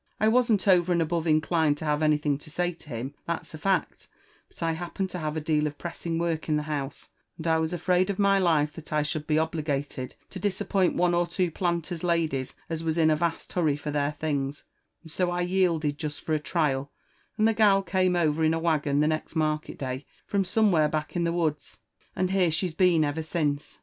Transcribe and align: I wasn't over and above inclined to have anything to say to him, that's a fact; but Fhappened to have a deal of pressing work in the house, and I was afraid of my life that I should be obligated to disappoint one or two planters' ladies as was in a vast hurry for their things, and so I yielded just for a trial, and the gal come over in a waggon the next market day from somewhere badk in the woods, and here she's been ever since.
I 0.19 0.29
wasn't 0.29 0.67
over 0.67 0.91
and 0.91 0.99
above 0.99 1.27
inclined 1.27 1.77
to 1.77 1.85
have 1.85 2.01
anything 2.01 2.39
to 2.39 2.49
say 2.49 2.71
to 2.73 2.89
him, 2.89 3.13
that's 3.27 3.53
a 3.53 3.59
fact; 3.59 4.07
but 4.47 4.57
Fhappened 4.57 5.09
to 5.09 5.19
have 5.19 5.37
a 5.37 5.41
deal 5.41 5.67
of 5.67 5.77
pressing 5.77 6.17
work 6.17 6.49
in 6.49 6.55
the 6.55 6.63
house, 6.63 7.09
and 7.37 7.45
I 7.45 7.59
was 7.59 7.71
afraid 7.71 8.09
of 8.09 8.17
my 8.17 8.39
life 8.39 8.73
that 8.73 8.91
I 8.91 9.03
should 9.03 9.27
be 9.27 9.37
obligated 9.37 10.15
to 10.31 10.39
disappoint 10.39 10.95
one 10.95 11.13
or 11.13 11.27
two 11.27 11.51
planters' 11.51 12.03
ladies 12.03 12.55
as 12.67 12.83
was 12.83 12.97
in 12.97 13.11
a 13.11 13.15
vast 13.15 13.53
hurry 13.53 13.77
for 13.77 13.91
their 13.91 14.13
things, 14.13 14.63
and 15.03 15.11
so 15.11 15.29
I 15.29 15.41
yielded 15.41 15.99
just 15.99 16.21
for 16.21 16.33
a 16.33 16.39
trial, 16.39 16.91
and 17.37 17.47
the 17.47 17.53
gal 17.53 17.83
come 17.83 18.15
over 18.15 18.43
in 18.43 18.55
a 18.55 18.59
waggon 18.59 19.01
the 19.01 19.07
next 19.07 19.35
market 19.35 19.77
day 19.77 20.07
from 20.25 20.43
somewhere 20.43 20.89
badk 20.89 21.15
in 21.15 21.25
the 21.25 21.31
woods, 21.31 21.79
and 22.15 22.31
here 22.31 22.49
she's 22.51 22.73
been 22.73 23.03
ever 23.05 23.21
since. 23.21 23.79